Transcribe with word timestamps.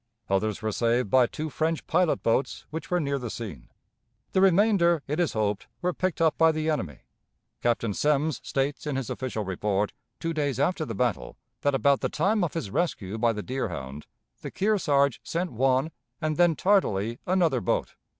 Others 0.31 0.63
were 0.63 0.71
saved 0.71 1.11
by 1.11 1.27
two 1.27 1.51
French 1.51 1.85
pilot 1.85 2.23
boats 2.23 2.65
which 2.71 2.89
were 2.89 2.99
near 2.99 3.19
the 3.19 3.29
scene. 3.29 3.69
The 4.31 4.41
remainder, 4.41 5.03
it 5.05 5.19
is 5.19 5.33
hoped, 5.33 5.67
were 5.83 5.93
picked 5.93 6.19
up 6.19 6.39
by 6.39 6.51
the 6.51 6.71
enemy. 6.71 7.01
Captain 7.61 7.93
Semmes 7.93 8.41
states 8.43 8.87
in 8.87 8.95
his 8.95 9.11
official 9.11 9.43
report, 9.45 9.93
two 10.19 10.33
days 10.33 10.59
after 10.59 10.85
the 10.85 10.95
battle, 10.95 11.37
that 11.61 11.75
about 11.75 12.01
the 12.01 12.09
time 12.09 12.43
of 12.43 12.55
his 12.55 12.71
rescue 12.71 13.19
by 13.19 13.31
the 13.31 13.43
Deerhound 13.43 14.07
the 14.41 14.49
"Kearsarge 14.49 15.19
sent 15.23 15.51
one 15.51 15.91
and 16.19 16.35
then 16.35 16.55
tardily 16.55 17.19
another 17.27 17.61
boat." 17.61 17.93